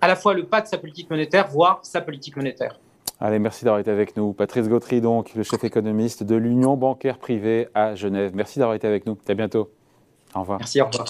à 0.00 0.08
la 0.08 0.16
fois 0.16 0.34
le 0.34 0.44
pas 0.44 0.60
de 0.60 0.66
sa 0.66 0.76
politique 0.76 1.08
monétaire, 1.08 1.48
voire 1.48 1.80
sa 1.82 2.00
politique 2.00 2.36
monétaire. 2.36 2.78
Allez, 3.20 3.38
merci 3.40 3.64
d'avoir 3.64 3.80
été 3.80 3.90
avec 3.90 4.16
nous. 4.16 4.32
Patrice 4.32 4.68
Gautry, 4.68 5.00
donc, 5.00 5.34
le 5.34 5.42
chef 5.42 5.64
économiste 5.64 6.22
de 6.22 6.36
l'Union 6.36 6.76
bancaire 6.76 7.18
privée 7.18 7.68
à 7.74 7.96
Genève. 7.96 8.30
Merci 8.34 8.60
d'avoir 8.60 8.76
été 8.76 8.86
avec 8.86 9.06
nous. 9.06 9.18
À 9.26 9.34
bientôt. 9.34 9.70
Au 10.34 10.40
revoir. 10.40 10.58
Merci, 10.58 10.80
au 10.80 10.86
revoir. 10.86 11.06